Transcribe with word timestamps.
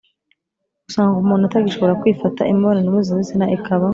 usanga 0.89 1.15
umuntu 1.23 1.43
atagishobora 1.45 1.99
kwifata, 2.01 2.41
imibonano 2.51 2.87
mpuzabitsinda 2.93 3.51
ikaba 3.57 3.87